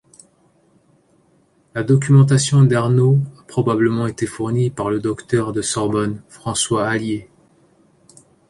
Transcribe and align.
La 1.75 1.83
documentation 1.83 2.63
d'Arnauld 2.63 3.21
a 3.39 3.43
probablement 3.43 4.07
été 4.07 4.25
fournie 4.25 4.71
par 4.71 4.89
le 4.89 4.99
docteur 4.99 5.53
de 5.53 5.61
Sorbonne 5.61 6.23
François 6.27 6.89
Hallier. 6.89 7.29